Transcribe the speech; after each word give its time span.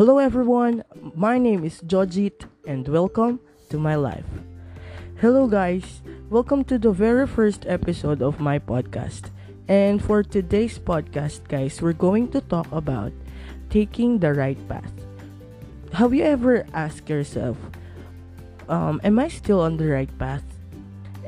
Hello 0.00 0.16
everyone, 0.16 0.80
my 1.12 1.36
name 1.36 1.60
is 1.62 1.84
Jojit 1.84 2.48
and 2.64 2.88
welcome 2.88 3.36
to 3.68 3.76
my 3.76 4.00
life. 4.00 4.24
Hello 5.20 5.44
guys, 5.44 6.00
welcome 6.32 6.64
to 6.72 6.80
the 6.80 6.88
very 6.88 7.28
first 7.28 7.68
episode 7.68 8.24
of 8.24 8.40
my 8.40 8.56
podcast. 8.56 9.28
And 9.68 10.00
for 10.00 10.22
today's 10.22 10.78
podcast, 10.80 11.44
guys, 11.52 11.84
we're 11.84 11.92
going 11.92 12.32
to 12.32 12.40
talk 12.40 12.64
about 12.72 13.12
taking 13.68 14.16
the 14.16 14.32
right 14.32 14.56
path. 14.72 14.88
Have 15.92 16.16
you 16.16 16.24
ever 16.24 16.64
asked 16.72 17.12
yourself, 17.12 17.60
um, 18.72 19.04
am 19.04 19.18
I 19.18 19.28
still 19.28 19.60
on 19.60 19.76
the 19.76 19.84
right 19.84 20.16
path? 20.16 20.48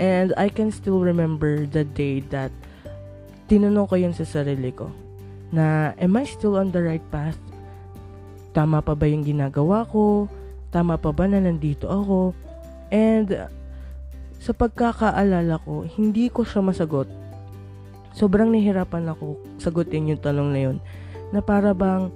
And 0.01 0.33
I 0.39 0.49
can 0.49 0.73
still 0.73 1.05
remember 1.05 1.69
the 1.69 1.85
day 1.85 2.25
that 2.33 2.49
tinanong 3.53 3.93
ko 3.93 4.01
yun 4.01 4.17
sa 4.17 4.25
sarili 4.25 4.73
ko 4.73 4.89
na 5.53 5.93
am 6.01 6.17
I 6.17 6.25
still 6.25 6.57
on 6.57 6.73
the 6.73 6.81
right 6.81 7.05
path? 7.13 7.37
Tama 8.53 8.85
pa 8.85 8.93
ba 8.93 9.09
yung 9.09 9.25
ginagawa 9.25 9.89
ko? 9.89 10.29
Tama 10.69 11.01
pa 11.01 11.09
ba 11.09 11.25
na 11.25 11.41
nandito 11.41 11.89
ako? 11.89 12.37
And 12.93 13.49
sa 14.37 14.53
pagkakaalala 14.53 15.57
ko, 15.65 15.89
hindi 15.89 16.29
ko 16.29 16.45
siya 16.45 16.61
masagot. 16.61 17.09
Sobrang 18.13 18.53
nahirapan 18.53 19.09
ako 19.09 19.41
sagutin 19.57 20.13
yung 20.13 20.21
tanong 20.21 20.49
na 20.53 20.61
yun. 20.69 20.77
Na 21.33 21.41
para 21.41 21.73
bang 21.73 22.13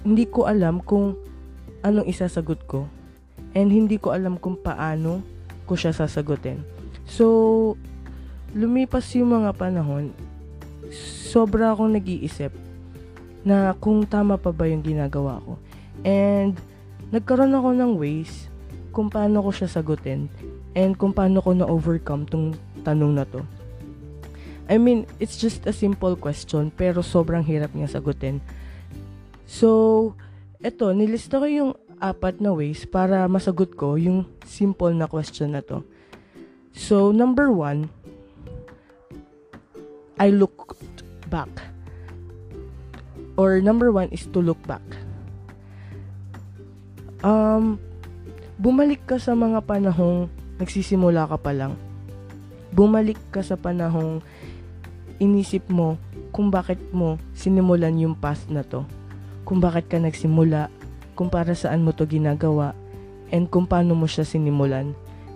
hindi 0.00 0.24
ko 0.24 0.48
alam 0.48 0.80
kung 0.80 1.12
anong 1.84 2.08
isasagot 2.08 2.64
ko. 2.64 2.88
And 3.52 3.68
hindi 3.68 4.00
ko 4.00 4.16
alam 4.16 4.40
kung 4.40 4.56
paano 4.56 5.20
ko 5.68 5.76
siya 5.76 5.92
sasagutin. 5.92 6.64
So, 7.04 7.76
lumipas 8.56 9.12
yung 9.12 9.36
mga 9.36 9.52
panahon, 9.60 10.16
sobra 11.28 11.76
akong 11.76 11.92
nag-iisip 11.92 12.71
na 13.42 13.74
kung 13.78 14.06
tama 14.06 14.38
pa 14.38 14.54
ba 14.54 14.66
yung 14.70 14.82
ginagawa 14.82 15.42
ko. 15.42 15.58
And 16.06 16.58
nagkaroon 17.10 17.54
ako 17.54 17.70
ng 17.74 17.92
ways 17.98 18.48
kung 18.94 19.08
paano 19.08 19.42
ko 19.42 19.50
siya 19.50 19.68
sagutin 19.68 20.28
and 20.76 20.96
kung 20.96 21.12
paano 21.12 21.40
ko 21.42 21.52
na-overcome 21.52 22.28
tong 22.28 22.54
tanong 22.86 23.18
na 23.18 23.24
to. 23.28 23.42
I 24.70 24.78
mean, 24.78 25.04
it's 25.18 25.36
just 25.36 25.66
a 25.66 25.74
simple 25.74 26.14
question 26.14 26.70
pero 26.72 27.02
sobrang 27.02 27.42
hirap 27.42 27.74
niya 27.74 27.90
sagutin. 27.90 28.38
So, 29.44 30.14
eto, 30.62 30.94
nilista 30.94 31.42
ko 31.42 31.46
yung 31.50 31.72
apat 31.98 32.38
na 32.42 32.54
ways 32.54 32.86
para 32.86 33.26
masagot 33.26 33.74
ko 33.74 33.98
yung 33.98 34.24
simple 34.46 34.94
na 34.94 35.10
question 35.10 35.54
na 35.54 35.62
to. 35.62 35.82
So, 36.72 37.12
number 37.12 37.52
one, 37.52 37.92
I 40.16 40.30
looked 40.30 41.04
back. 41.28 41.71
Or 43.36 43.60
number 43.64 43.88
one 43.88 44.12
is 44.12 44.28
to 44.36 44.44
look 44.44 44.60
back. 44.68 44.84
Um, 47.22 47.78
bumalik 48.58 49.06
ka 49.08 49.16
sa 49.16 49.32
mga 49.32 49.64
panahong 49.64 50.28
nagsisimula 50.60 51.30
ka 51.30 51.38
pa 51.40 51.54
lang. 51.54 51.78
Bumalik 52.74 53.18
ka 53.30 53.40
sa 53.40 53.56
panahong 53.56 54.20
inisip 55.22 55.62
mo 55.70 55.96
kung 56.34 56.50
bakit 56.50 56.80
mo 56.90 57.20
sinimulan 57.36 57.94
yung 58.00 58.18
past 58.18 58.50
na 58.50 58.66
to. 58.66 58.82
Kung 59.46 59.62
bakit 59.62 59.86
ka 59.86 59.98
nagsimula, 60.02 60.68
kung 61.14 61.30
para 61.30 61.52
saan 61.54 61.84
mo 61.84 61.92
to 61.92 62.08
ginagawa, 62.08 62.74
and 63.32 63.48
kung 63.48 63.64
paano 63.64 63.96
mo 63.96 64.04
siya 64.04 64.26
sinimulan. 64.26 64.92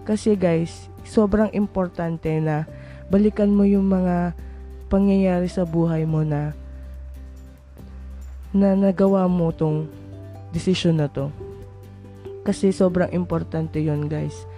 Kasi 0.06 0.34
guys, 0.38 0.90
sobrang 1.02 1.50
importante 1.54 2.30
na 2.38 2.68
balikan 3.10 3.50
mo 3.50 3.62
yung 3.62 3.88
mga 3.88 4.34
pangyayari 4.86 5.50
sa 5.50 5.66
buhay 5.66 6.06
mo 6.06 6.22
na 6.22 6.54
na 8.56 8.72
nagawa 8.72 9.28
mo 9.28 9.52
tong 9.52 9.84
decision 10.50 10.96
na 10.96 11.12
to. 11.12 11.28
Kasi 12.42 12.72
sobrang 12.72 13.12
importante 13.12 13.76
yon 13.82 14.08
guys. 14.08 14.48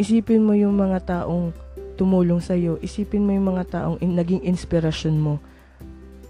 Isipin 0.00 0.44
mo 0.44 0.56
yung 0.56 0.72
mga 0.72 1.04
taong 1.04 1.52
tumulong 2.00 2.40
sa 2.40 2.56
iyo. 2.56 2.80
Isipin 2.80 3.28
mo 3.28 3.36
yung 3.36 3.52
mga 3.52 3.64
taong 3.68 3.96
in, 4.00 4.16
naging 4.16 4.40
inspirasyon 4.44 5.20
mo 5.20 5.36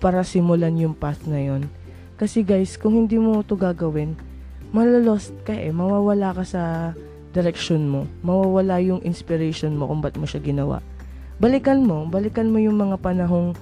para 0.03 0.27
simulan 0.27 0.75
yung 0.75 0.95
path 0.97 1.23
na 1.31 1.39
yon. 1.39 1.71
Kasi 2.19 2.43
guys, 2.43 2.75
kung 2.75 2.97
hindi 2.97 3.21
mo 3.21 3.47
to 3.47 3.55
gagawin, 3.55 4.19
malalost 4.75 5.31
ka 5.47 5.55
eh. 5.55 5.71
Mawawala 5.71 6.35
ka 6.35 6.43
sa 6.43 6.93
direction 7.31 7.87
mo. 7.87 8.09
Mawawala 8.25 8.81
yung 8.81 9.05
inspiration 9.05 9.77
mo 9.77 9.87
kung 9.87 10.01
ba't 10.03 10.17
mo 10.17 10.25
siya 10.25 10.41
ginawa 10.41 10.81
balikan 11.37 11.85
mo, 11.85 12.09
balikan 12.09 12.49
mo 12.49 12.57
yung 12.57 12.81
mga 12.81 12.97
panahong 13.01 13.53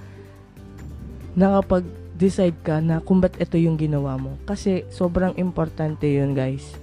nakapag-decide 2.14 2.58
ka 2.62 2.78
na 2.78 3.02
kung 3.02 3.18
ba't 3.18 3.34
ito 3.42 3.58
yung 3.58 3.74
ginawa 3.74 4.14
mo. 4.14 4.38
Kasi 4.46 4.86
sobrang 4.90 5.34
importante 5.36 6.06
yun 6.06 6.34
guys. 6.34 6.78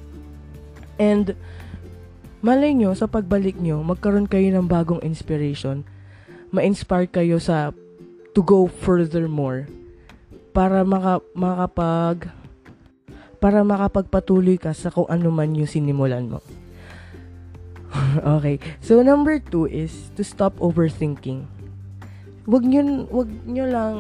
And 1.00 1.34
malay 2.44 2.76
nyo, 2.76 2.94
sa 2.94 3.08
pagbalik 3.08 3.58
nyo, 3.58 3.82
magkaroon 3.82 4.28
kayo 4.28 4.52
ng 4.52 4.68
bagong 4.68 5.02
inspiration. 5.02 5.88
Ma-inspire 6.52 7.08
kayo 7.08 7.40
sa 7.40 7.72
to 8.36 8.44
go 8.44 8.68
furthermore 8.68 9.68
para 10.52 10.84
maka, 10.84 11.24
makapag 11.32 12.32
para 13.42 13.64
makapagpatuloy 13.66 14.60
ka 14.60 14.76
sa 14.76 14.92
kung 14.92 15.08
ano 15.10 15.32
man 15.34 15.56
yung 15.56 15.66
sinimulan 15.66 16.28
mo. 16.30 16.40
okay. 18.38 18.62
So, 18.84 19.02
number 19.02 19.42
two 19.42 19.66
is 19.66 20.14
to 20.20 20.22
stop 20.22 20.54
overthinking. 20.62 21.50
Wag 22.46 22.64
nyo, 22.68 23.10
wag 23.10 23.30
nyo 23.50 23.66
lang 23.66 23.94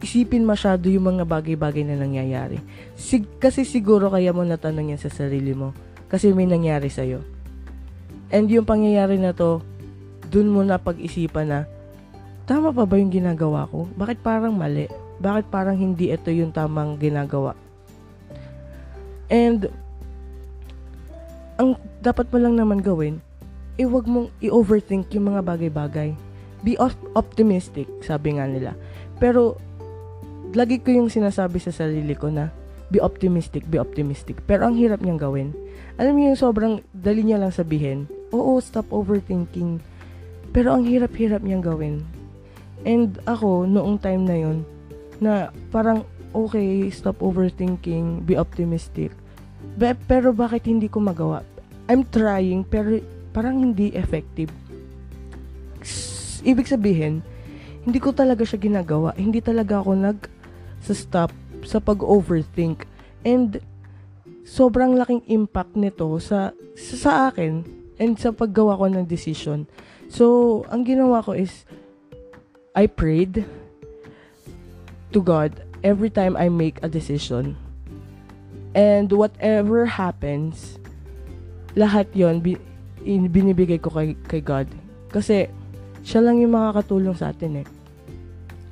isipin 0.00 0.48
masyado 0.48 0.88
yung 0.88 1.16
mga 1.16 1.24
bagay-bagay 1.28 1.84
na 1.84 1.96
nangyayari. 2.00 2.60
Sig- 2.96 3.28
kasi 3.36 3.68
siguro 3.68 4.08
kaya 4.08 4.32
mo 4.32 4.42
natanong 4.42 4.96
yan 4.96 5.00
sa 5.00 5.12
sarili 5.12 5.52
mo. 5.52 5.76
Kasi 6.08 6.32
may 6.32 6.48
nangyari 6.48 6.88
sa'yo. 6.88 7.20
And 8.32 8.48
yung 8.48 8.66
pangyayari 8.66 9.20
na 9.20 9.36
to, 9.36 9.60
dun 10.32 10.50
mo 10.50 10.64
na 10.64 10.80
pag-isipan 10.80 11.46
na, 11.46 11.60
tama 12.48 12.74
pa 12.74 12.86
ba 12.88 12.96
yung 12.98 13.12
ginagawa 13.12 13.68
ko? 13.68 13.86
Bakit 13.94 14.18
parang 14.24 14.56
mali? 14.56 14.88
Bakit 15.20 15.52
parang 15.52 15.76
hindi 15.76 16.08
ito 16.10 16.32
yung 16.32 16.50
tamang 16.50 16.96
ginagawa? 16.96 17.52
And, 19.30 19.70
ang 21.60 21.76
dapat 22.00 22.26
mo 22.32 22.40
lang 22.40 22.56
naman 22.56 22.80
gawin, 22.80 23.20
eh 23.76 23.86
wag 23.86 24.08
mong 24.08 24.32
i-overthink 24.40 25.12
yung 25.12 25.30
mga 25.30 25.44
bagay-bagay. 25.44 26.16
Be 26.64 26.74
optimistic, 27.14 27.86
sabi 28.02 28.40
nga 28.40 28.48
nila. 28.48 28.72
Pero, 29.20 29.60
lagi 30.54 30.82
ko 30.82 30.90
yung 30.90 31.10
sinasabi 31.12 31.62
sa 31.62 31.70
sarili 31.70 32.14
ko 32.18 32.30
na, 32.30 32.50
be 32.90 32.98
optimistic, 32.98 33.62
be 33.70 33.78
optimistic. 33.78 34.42
Pero 34.50 34.66
ang 34.66 34.74
hirap 34.74 34.98
niyang 35.00 35.20
gawin. 35.20 35.54
Alam 35.96 36.18
niyo 36.18 36.34
yung 36.34 36.42
sobrang 36.42 36.74
dali 36.90 37.22
niya 37.22 37.38
lang 37.38 37.54
sabihin, 37.54 38.10
oo, 38.34 38.58
stop 38.58 38.90
overthinking. 38.90 39.78
Pero 40.50 40.74
ang 40.74 40.82
hirap-hirap 40.82 41.46
niyang 41.46 41.62
gawin. 41.62 42.02
And 42.82 43.22
ako, 43.28 43.68
noong 43.68 44.02
time 44.02 44.26
na 44.26 44.36
yon 44.40 44.58
na 45.20 45.54
parang, 45.70 46.02
okay, 46.34 46.88
stop 46.90 47.22
overthinking, 47.22 48.26
be 48.26 48.34
optimistic. 48.34 49.14
Be, 49.78 49.94
pero 50.08 50.32
bakit 50.34 50.66
hindi 50.66 50.90
ko 50.90 50.98
magawa? 50.98 51.46
I'm 51.86 52.02
trying, 52.08 52.66
pero 52.66 52.98
parang 53.30 53.62
hindi 53.62 53.94
effective. 53.94 54.50
Ibig 56.40 56.66
sabihin, 56.66 57.20
hindi 57.84 58.00
ko 58.00 58.10
talaga 58.16 58.42
siya 58.42 58.58
ginagawa. 58.58 59.12
Hindi 59.14 59.44
talaga 59.44 59.84
ako 59.84 59.92
nag 59.94 60.18
sa 60.80 60.92
stop 60.96 61.30
sa 61.64 61.78
pag-overthink. 61.80 62.88
And 63.24 63.60
sobrang 64.44 64.96
laking 64.96 65.24
impact 65.28 65.76
nito 65.76 66.16
sa, 66.18 66.56
sa, 66.76 66.94
sa 66.96 67.12
akin 67.28 67.64
and 68.00 68.16
sa 68.16 68.32
paggawa 68.32 68.80
ko 68.80 68.88
ng 68.88 69.04
decision. 69.04 69.68
So, 70.08 70.64
ang 70.72 70.88
ginawa 70.88 71.22
ko 71.22 71.36
is 71.36 71.68
I 72.74 72.88
prayed 72.88 73.44
to 75.12 75.20
God 75.20 75.60
every 75.84 76.08
time 76.08 76.34
I 76.34 76.48
make 76.48 76.80
a 76.82 76.88
decision. 76.88 77.54
And 78.72 79.10
whatever 79.10 79.84
happens, 79.84 80.78
lahat 81.74 82.10
yon 82.14 82.40
binibigay 83.02 83.82
ko 83.82 83.90
kay, 83.90 84.14
kay 84.26 84.42
God. 84.42 84.70
Kasi, 85.10 85.50
siya 86.06 86.24
lang 86.24 86.40
yung 86.40 86.54
makakatulong 86.54 87.18
sa 87.18 87.34
atin 87.34 87.62
eh. 87.62 87.66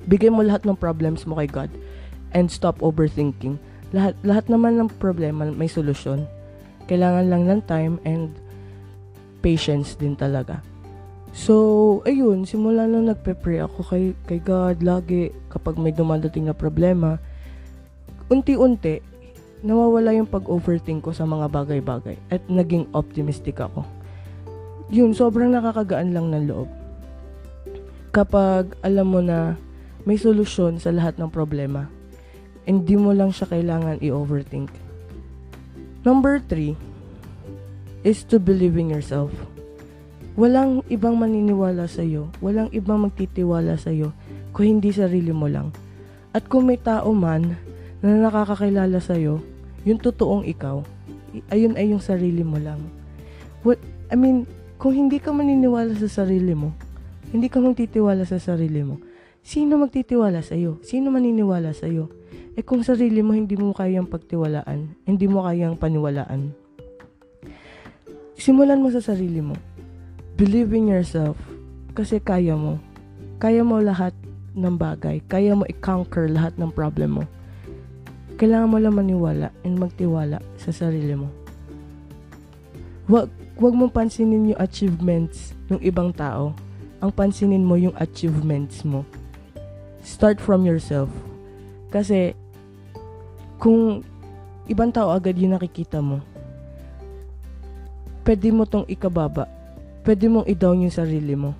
Bigay 0.08 0.32
mo 0.32 0.40
lahat 0.40 0.64
ng 0.64 0.80
problems 0.80 1.28
mo 1.28 1.36
kay 1.36 1.46
God 1.46 1.70
and 2.32 2.48
stop 2.48 2.80
overthinking. 2.80 3.60
Lahat, 3.92 4.16
lahat 4.24 4.48
naman 4.48 4.80
ng 4.80 4.88
problema 4.96 5.44
may 5.48 5.68
solusyon. 5.68 6.24
Kailangan 6.88 7.28
lang 7.28 7.44
ng 7.44 7.60
time 7.68 7.94
and 8.08 8.32
patience 9.44 9.94
din 10.00 10.16
talaga. 10.16 10.64
So, 11.36 12.00
ayun, 12.08 12.48
simula 12.48 12.88
nung 12.88 13.12
nagpe-pray 13.12 13.60
ako 13.60 13.84
kay, 13.84 14.16
kay 14.24 14.40
God 14.40 14.80
lagi 14.80 15.28
kapag 15.52 15.76
may 15.76 15.92
dumadating 15.92 16.48
na 16.48 16.56
problema, 16.56 17.20
unti-unti, 18.32 19.04
nawawala 19.60 20.16
yung 20.16 20.30
pag-overthink 20.30 21.04
ko 21.04 21.12
sa 21.12 21.28
mga 21.28 21.52
bagay-bagay 21.52 22.16
at 22.32 22.40
naging 22.48 22.88
optimistic 22.96 23.60
ako. 23.60 23.84
Yun, 24.88 25.12
sobrang 25.12 25.52
nakakagaan 25.52 26.16
lang 26.16 26.32
ng 26.32 26.44
loob. 26.48 26.68
Kapag 28.08 28.72
alam 28.80 29.06
mo 29.12 29.20
na 29.20 29.52
may 30.04 30.20
solusyon 30.20 30.78
sa 30.78 30.94
lahat 30.94 31.16
ng 31.16 31.30
problema. 31.32 31.88
Hindi 32.68 32.94
mo 32.94 33.16
lang 33.16 33.32
siya 33.32 33.48
kailangan 33.48 34.04
i-overthink. 34.04 34.68
Number 36.04 36.38
three 36.38 36.78
is 38.06 38.22
to 38.30 38.38
believe 38.38 38.78
in 38.78 38.92
yourself. 38.92 39.34
Walang 40.38 40.86
ibang 40.86 41.18
maniniwala 41.18 41.90
sa 41.90 42.06
iyo, 42.06 42.30
walang 42.38 42.70
ibang 42.70 43.02
magtitiwala 43.02 43.74
sa 43.74 43.90
iyo 43.90 44.14
kung 44.54 44.78
hindi 44.78 44.94
sarili 44.94 45.34
mo 45.34 45.50
lang. 45.50 45.74
At 46.30 46.46
kung 46.46 46.70
may 46.70 46.78
tao 46.78 47.10
man 47.10 47.58
na 47.98 48.14
nakakakilala 48.22 49.02
sa 49.02 49.18
iyo, 49.18 49.42
yung 49.82 49.98
totoong 49.98 50.46
ikaw, 50.46 50.86
ayun 51.50 51.74
ay 51.74 51.90
yung 51.90 52.02
sarili 52.02 52.46
mo 52.46 52.62
lang. 52.62 52.78
What, 53.66 53.82
I 54.08 54.14
mean, 54.14 54.46
kung 54.78 54.94
hindi 54.94 55.18
ka 55.18 55.34
maniniwala 55.34 55.98
sa 55.98 56.22
sarili 56.22 56.54
mo, 56.54 56.70
hindi 57.34 57.50
ka 57.50 57.58
magtitiwala 57.58 58.22
sa 58.22 58.38
sarili 58.38 58.86
mo, 58.86 59.02
sino 59.48 59.80
magtitiwala 59.80 60.44
sa 60.44 60.52
iyo? 60.52 60.76
Sino 60.84 61.08
maniniwala 61.08 61.72
sa 61.72 61.88
iyo? 61.88 62.12
Eh 62.52 62.60
kung 62.60 62.84
sarili 62.84 63.24
mo 63.24 63.32
hindi 63.32 63.56
mo 63.56 63.72
kayang 63.72 64.04
pagtiwalaan, 64.04 65.08
hindi 65.08 65.24
mo 65.24 65.48
kayang 65.48 65.80
paniwalaan. 65.80 66.52
Simulan 68.36 68.84
mo 68.84 68.92
sa 68.92 69.00
sarili 69.00 69.40
mo. 69.40 69.56
Believe 70.36 70.76
in 70.76 70.92
yourself 70.92 71.40
kasi 71.96 72.20
kaya 72.20 72.60
mo. 72.60 72.76
Kaya 73.40 73.64
mo 73.64 73.80
lahat 73.80 74.12
ng 74.52 74.76
bagay. 74.76 75.24
Kaya 75.24 75.56
mo 75.56 75.64
i-conquer 75.64 76.28
lahat 76.28 76.52
ng 76.60 76.68
problem 76.68 77.22
mo. 77.22 77.24
Kailangan 78.36 78.68
mo 78.68 78.78
lang 78.78 79.00
maniwala 79.00 79.48
and 79.64 79.80
magtiwala 79.80 80.44
sa 80.60 80.70
sarili 80.76 81.16
mo. 81.16 81.32
Wag, 83.08 83.32
wag 83.56 83.74
mo 83.74 83.88
pansinin 83.88 84.52
yung 84.52 84.60
achievements 84.60 85.56
ng 85.72 85.80
ibang 85.80 86.12
tao. 86.12 86.52
Ang 87.00 87.10
pansinin 87.16 87.64
mo 87.64 87.80
yung 87.80 87.96
achievements 87.96 88.84
mo. 88.84 89.08
Start 90.02 90.38
from 90.38 90.64
yourself. 90.64 91.10
Kasi, 91.88 92.36
kung 93.58 94.06
ibang 94.68 94.92
tao 94.92 95.10
agad 95.10 95.34
yung 95.40 95.56
nakikita 95.56 95.98
mo, 95.98 96.22
pwede 98.28 98.48
mo 98.52 98.68
tong 98.68 98.84
ikababa. 98.84 99.48
Pwede 100.04 100.28
mong 100.28 100.46
i-down 100.48 100.84
yung 100.84 100.94
sarili 100.94 101.32
mo. 101.32 101.56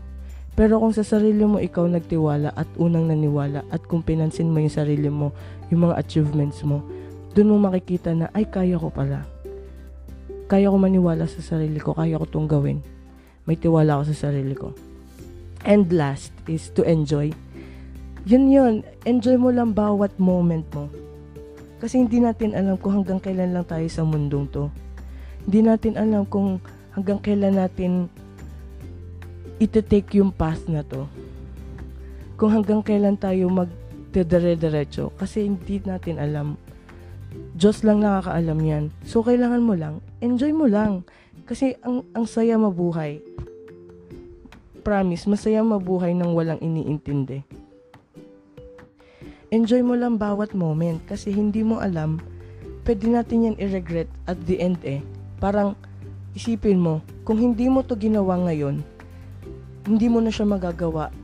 Pero 0.59 0.83
kung 0.83 0.91
sa 0.91 1.07
sarili 1.07 1.47
mo 1.47 1.63
ikaw 1.63 1.87
nagtiwala 1.87 2.51
at 2.59 2.67
unang 2.83 3.07
naniwala 3.07 3.63
at 3.71 3.79
kung 3.87 4.03
pinansin 4.03 4.51
mo 4.51 4.59
yung 4.59 4.75
sarili 4.75 5.07
mo, 5.07 5.31
yung 5.71 5.87
mga 5.87 6.03
achievements 6.03 6.67
mo, 6.67 6.83
dun 7.31 7.55
mo 7.55 7.63
makikita 7.63 8.11
na, 8.11 8.27
ay, 8.35 8.43
kaya 8.51 8.75
ko 8.75 8.91
pala. 8.91 9.23
Kaya 10.51 10.73
ko 10.73 10.77
maniwala 10.81 11.31
sa 11.31 11.41
sarili 11.45 11.79
ko, 11.79 11.95
kaya 11.95 12.19
ko 12.19 12.27
tong 12.27 12.51
gawin. 12.51 12.83
May 13.47 13.55
tiwala 13.55 13.97
ako 13.97 14.05
sa 14.11 14.29
sarili 14.29 14.53
ko. 14.59 14.75
And 15.63 15.89
last 15.95 16.35
is 16.51 16.69
to 16.75 16.83
enjoy. 16.83 17.31
Yun 18.29 18.53
yun, 18.53 18.75
enjoy 19.09 19.41
mo 19.41 19.49
lang 19.49 19.73
bawat 19.73 20.13
moment 20.21 20.69
mo. 20.77 20.93
Kasi 21.81 22.05
hindi 22.05 22.21
natin 22.21 22.53
alam 22.53 22.77
kung 22.77 23.01
hanggang 23.01 23.25
kailan 23.25 23.57
lang 23.57 23.65
tayo 23.65 23.89
sa 23.89 24.05
mundong 24.05 24.53
to. 24.53 24.69
Hindi 25.49 25.65
natin 25.65 25.97
alam 25.97 26.29
kung 26.29 26.61
hanggang 26.93 27.25
kailan 27.25 27.57
natin 27.57 28.13
iti-take 29.57 30.21
yung 30.21 30.29
path 30.29 30.69
na 30.69 30.85
to. 30.85 31.09
Kung 32.37 32.53
hanggang 32.53 32.85
kailan 32.85 33.17
tayo 33.17 33.49
magdedere-derecho. 33.49 35.09
Kasi 35.17 35.49
hindi 35.49 35.81
natin 35.81 36.21
alam. 36.21 36.61
Diyos 37.57 37.81
lang 37.81 38.05
nakakaalam 38.05 38.61
yan. 38.61 38.85
So, 39.09 39.25
kailangan 39.25 39.65
mo 39.65 39.73
lang, 39.73 40.05
enjoy 40.21 40.53
mo 40.53 40.69
lang. 40.69 41.01
Kasi 41.49 41.81
ang, 41.81 42.05
ang 42.13 42.29
saya 42.29 42.61
mabuhay. 42.61 43.25
Promise, 44.85 45.33
masaya 45.33 45.65
mabuhay 45.65 46.13
nang 46.13 46.37
walang 46.37 46.61
iniintindi. 46.61 47.68
Enjoy 49.49 49.81
mo 49.81 49.97
lang 49.97 50.21
bawat 50.21 50.53
moment 50.53 51.01
kasi 51.09 51.33
hindi 51.33 51.65
mo 51.65 51.81
alam, 51.81 52.21
pwede 52.85 53.09
natin 53.09 53.49
yan 53.49 53.57
i-regret 53.57 54.09
at 54.29 54.37
the 54.45 54.61
end 54.61 54.77
eh 54.85 55.01
Parang 55.39 55.79
isipin 56.35 56.83
mo, 56.83 57.01
kung 57.23 57.39
hindi 57.39 57.71
mo 57.71 57.87
to 57.87 57.95
ginawa 57.95 58.37
ngayon, 58.45 58.83
hindi 59.87 60.07
mo 60.11 60.19
na 60.19 60.35
siya 60.35 60.45
magagawa 60.45 61.15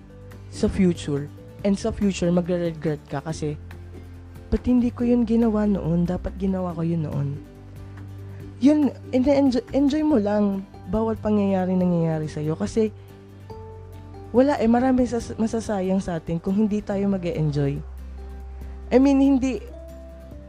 sa 0.55 0.71
future. 0.71 1.27
And 1.67 1.75
sa 1.75 1.91
future, 1.91 2.31
magre-regret 2.31 3.03
ka 3.11 3.19
kasi, 3.21 3.59
ba't 4.49 4.63
hindi 4.65 4.95
ko 4.95 5.03
yun 5.03 5.27
ginawa 5.27 5.67
noon? 5.67 6.07
Dapat 6.07 6.39
ginawa 6.39 6.73
ko 6.79 6.87
yun 6.87 7.05
noon. 7.05 7.29
Yun, 8.63 8.95
enjoy, 9.13 9.65
enjoy 9.75 10.01
mo 10.07 10.17
lang 10.17 10.63
bawat 10.89 11.19
pangyayari 11.19 11.75
nangyayari 11.75 12.31
sa'yo 12.31 12.55
kasi 12.55 12.95
wala 14.31 14.57
eh, 14.63 14.71
marami 14.71 15.05
sas- 15.11 15.37
masasayang 15.37 16.01
sa 16.01 16.17
atin 16.23 16.39
kung 16.39 16.55
hindi 16.55 16.81
tayo 16.81 17.09
mag 17.11 17.25
enjoy 17.25 17.81
I 18.95 19.03
mean, 19.03 19.19
hindi, 19.19 19.59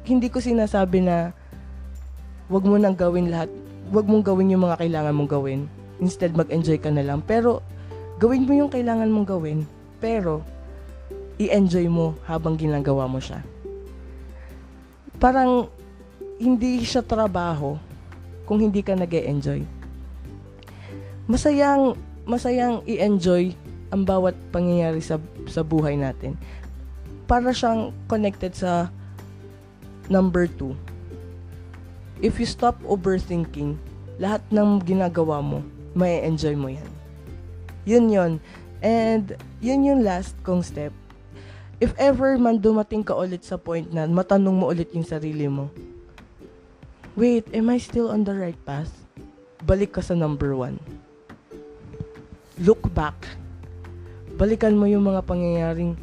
hindi 0.06 0.30
ko 0.30 0.38
sinasabi 0.38 1.02
na 1.02 1.34
wag 2.46 2.62
mo 2.62 2.78
nang 2.78 2.94
gawin 2.94 3.34
lahat. 3.34 3.50
Wag 3.90 4.06
mong 4.06 4.22
gawin 4.22 4.54
yung 4.54 4.70
mga 4.70 4.86
kailangan 4.86 5.18
mong 5.18 5.32
gawin. 5.34 5.66
Instead, 5.98 6.38
mag-enjoy 6.38 6.78
ka 6.78 6.94
na 6.94 7.02
lang. 7.02 7.26
Pero, 7.26 7.66
gawin 8.22 8.46
mo 8.46 8.54
yung 8.54 8.70
kailangan 8.70 9.10
mong 9.10 9.26
gawin. 9.34 9.66
Pero, 9.98 10.46
i-enjoy 11.42 11.90
mo 11.90 12.14
habang 12.30 12.54
ginagawa 12.54 13.10
mo 13.10 13.18
siya. 13.18 13.42
Parang, 15.18 15.66
hindi 16.38 16.86
siya 16.86 17.02
trabaho 17.02 17.82
kung 18.46 18.62
hindi 18.62 18.86
ka 18.86 18.94
nag 18.94 19.10
enjoy 19.10 19.66
Masayang, 21.26 21.98
masayang 22.30 22.86
i-enjoy 22.86 23.58
ang 23.90 24.06
bawat 24.06 24.38
pangyayari 24.54 25.02
sa, 25.02 25.18
sa 25.50 25.66
buhay 25.66 25.98
natin. 25.98 26.38
Para 27.26 27.50
siyang 27.52 27.94
connected 28.06 28.54
sa 28.54 28.94
number 30.10 30.46
two 30.46 30.78
if 32.24 32.40
you 32.40 32.48
stop 32.48 32.80
overthinking, 32.88 33.76
lahat 34.20 34.44
ng 34.52 34.80
ginagawa 34.84 35.44
mo, 35.44 35.60
may 35.96 36.24
enjoy 36.24 36.56
mo 36.56 36.72
yan. 36.72 36.92
Yun 37.84 38.06
yun. 38.12 38.32
And 38.80 39.36
yun 39.60 39.88
yung 39.88 40.02
last 40.04 40.36
kong 40.44 40.64
step. 40.64 40.92
If 41.84 41.92
ever 42.00 42.40
man 42.40 42.64
dumating 42.64 43.04
ka 43.04 43.12
ulit 43.12 43.44
sa 43.44 43.60
point 43.60 43.92
na 43.92 44.08
matanong 44.08 44.56
mo 44.56 44.72
ulit 44.72 44.96
yung 44.96 45.04
sarili 45.04 45.52
mo, 45.52 45.68
wait, 47.20 47.48
am 47.52 47.68
I 47.68 47.80
still 47.80 48.08
on 48.08 48.24
the 48.24 48.36
right 48.36 48.60
path? 48.64 48.92
Balik 49.68 50.00
ka 50.00 50.02
sa 50.02 50.16
number 50.16 50.56
one. 50.56 50.80
Look 52.56 52.88
back. 52.96 53.16
Balikan 54.40 54.80
mo 54.80 54.88
yung 54.88 55.04
mga 55.04 55.24
pangyayaring 55.28 56.00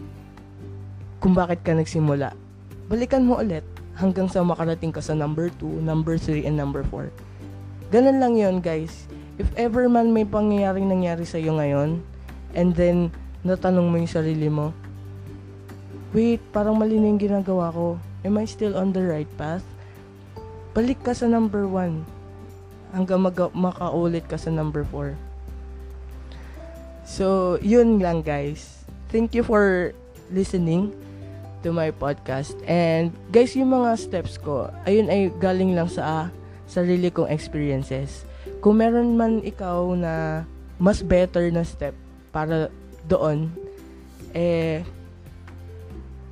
kung 1.23 1.39
bakit 1.39 1.63
ka 1.63 1.71
nagsimula. 1.71 2.35
Balikan 2.91 3.23
mo 3.23 3.39
ulit 3.39 3.63
hanggang 3.95 4.27
sa 4.27 4.43
makarating 4.43 4.91
ka 4.91 4.99
sa 4.99 5.15
number 5.15 5.55
2, 5.55 5.79
number 5.79 6.19
3, 6.19 6.51
and 6.51 6.59
number 6.59 6.83
4. 6.91 7.07
Ganun 7.95 8.19
lang 8.19 8.35
yon 8.35 8.59
guys. 8.59 9.07
If 9.39 9.47
ever 9.55 9.87
man 9.87 10.11
may 10.11 10.27
pangyayaring 10.27 10.91
nangyari 10.91 11.23
sa 11.23 11.39
iyo 11.39 11.55
ngayon, 11.55 12.03
and 12.59 12.75
then 12.75 13.15
natanong 13.47 13.87
mo 13.87 14.03
yung 14.03 14.11
sarili 14.11 14.51
mo, 14.51 14.75
wait, 16.11 16.43
parang 16.51 16.75
mali 16.75 16.99
na 16.99 17.15
yung 17.15 17.23
ginagawa 17.23 17.71
ko. 17.71 18.03
Am 18.27 18.35
I 18.35 18.45
still 18.45 18.75
on 18.75 18.91
the 18.91 19.07
right 19.07 19.31
path? 19.39 19.63
Balik 20.75 21.07
ka 21.07 21.15
sa 21.15 21.31
number 21.31 21.71
1 21.71 22.03
hanggang 22.99 23.23
mag- 23.23 23.55
makaulit 23.55 24.27
ka 24.27 24.35
sa 24.35 24.51
number 24.51 24.83
4. 24.91 25.15
So, 27.07 27.57
yun 27.63 28.03
lang 28.03 28.27
guys. 28.27 28.83
Thank 29.15 29.39
you 29.39 29.47
for 29.47 29.95
listening 30.33 30.91
to 31.63 31.71
my 31.71 31.95
podcast. 31.95 32.59
And 32.67 33.15
guys, 33.31 33.55
yung 33.55 33.71
mga 33.73 33.99
steps 33.99 34.37
ko, 34.37 34.69
ayun 34.85 35.09
ay 35.09 35.31
galing 35.39 35.73
lang 35.79 35.89
sa 35.89 36.29
sarili 36.67 37.09
kong 37.09 37.31
experiences. 37.31 38.27
Kung 38.63 38.83
meron 38.83 39.15
man 39.15 39.43
ikaw 39.43 39.95
na 39.95 40.45
mas 40.83 41.03
better 41.03 41.51
na 41.55 41.63
step 41.63 41.95
para 42.35 42.71
doon, 43.07 43.51
eh, 44.35 44.83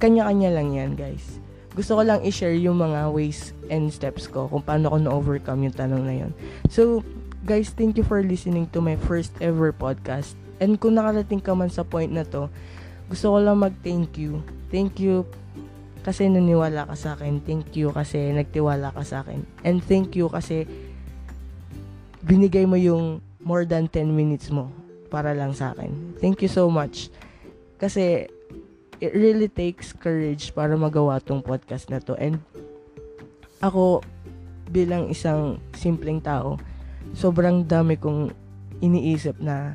kanya-kanya 0.00 0.50
lang 0.50 0.68
yan, 0.74 0.90
guys. 0.96 1.38
Gusto 1.76 2.00
ko 2.00 2.02
lang 2.02 2.24
i-share 2.26 2.56
yung 2.58 2.82
mga 2.82 3.14
ways 3.14 3.54
and 3.70 3.92
steps 3.94 4.26
ko 4.26 4.50
kung 4.50 4.64
paano 4.64 4.90
ko 4.90 4.96
na-overcome 4.98 5.70
yung 5.70 5.76
tanong 5.76 6.02
na 6.02 6.14
yun. 6.26 6.32
So, 6.66 7.06
guys, 7.46 7.70
thank 7.70 7.94
you 7.94 8.02
for 8.02 8.18
listening 8.24 8.66
to 8.74 8.82
my 8.82 8.98
first 9.06 9.30
ever 9.38 9.70
podcast. 9.70 10.34
And 10.58 10.76
kung 10.82 10.98
nakarating 10.98 11.40
ka 11.44 11.54
man 11.54 11.70
sa 11.70 11.86
point 11.86 12.10
na 12.10 12.26
to, 12.26 12.50
gusto 13.10 13.34
ko 13.34 13.38
lang 13.42 13.58
mag-thank 13.58 14.14
you. 14.14 14.38
Thank 14.70 15.02
you 15.02 15.26
kasi 16.06 16.30
naniwala 16.30 16.86
ka 16.86 16.94
sa 16.94 17.18
akin. 17.18 17.42
Thank 17.42 17.74
you 17.74 17.90
kasi 17.90 18.30
nagtiwala 18.30 18.94
ka 18.94 19.02
sa 19.02 19.26
akin. 19.26 19.42
And 19.66 19.82
thank 19.82 20.14
you 20.14 20.30
kasi 20.30 20.64
binigay 22.22 22.64
mo 22.70 22.78
yung 22.78 23.18
more 23.42 23.66
than 23.66 23.90
10 23.90 24.14
minutes 24.14 24.48
mo 24.54 24.70
para 25.10 25.34
lang 25.34 25.52
sa 25.52 25.74
akin. 25.74 26.16
Thank 26.22 26.40
you 26.46 26.48
so 26.48 26.70
much. 26.70 27.10
Kasi 27.82 28.30
it 29.02 29.12
really 29.16 29.50
takes 29.50 29.90
courage 29.90 30.54
para 30.54 30.76
magawa 30.78 31.18
tong 31.18 31.42
podcast 31.42 31.90
na 31.90 31.98
to. 31.98 32.14
And 32.14 32.38
ako 33.58 34.06
bilang 34.70 35.10
isang 35.10 35.58
simpleng 35.74 36.22
tao, 36.22 36.56
sobrang 37.12 37.66
dami 37.66 37.98
kong 37.98 38.30
iniisip 38.80 39.36
na 39.42 39.74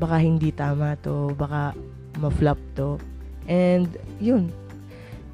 baka 0.00 0.22
hindi 0.22 0.54
tama 0.54 0.96
to, 1.02 1.34
baka 1.36 1.76
ma-flop 2.20 2.60
to. 2.76 3.00
And, 3.48 3.88
yun. 4.20 4.52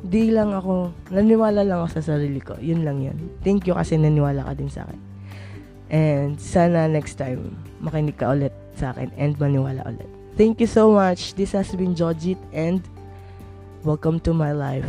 Di 0.06 0.30
lang 0.30 0.54
ako, 0.54 0.94
naniwala 1.10 1.66
lang 1.66 1.82
ako 1.82 1.98
sa 1.98 2.14
sarili 2.14 2.38
ko. 2.38 2.54
Yun 2.62 2.86
lang 2.86 3.02
yun. 3.02 3.18
Thank 3.42 3.66
you 3.66 3.74
kasi 3.74 3.98
naniwala 3.98 4.46
ka 4.46 4.54
din 4.54 4.70
sa 4.70 4.86
akin. 4.86 5.00
And 5.90 6.38
sana 6.38 6.86
next 6.86 7.18
time, 7.18 7.58
makinig 7.82 8.18
ka 8.18 8.34
ulit 8.34 8.54
sa 8.78 8.94
akin 8.94 9.10
and 9.18 9.34
maniwala 9.38 9.82
ulit. 9.86 10.08
Thank 10.38 10.62
you 10.62 10.70
so 10.70 10.94
much. 10.94 11.34
This 11.34 11.54
has 11.56 11.72
been 11.74 11.96
Jojit 11.96 12.38
and 12.54 12.82
welcome 13.82 14.22
to 14.26 14.34
my 14.34 14.52
life. 14.54 14.86